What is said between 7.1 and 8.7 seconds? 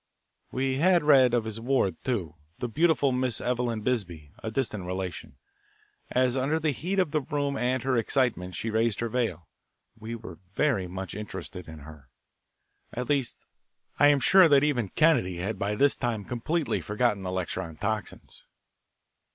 the room and her excitement,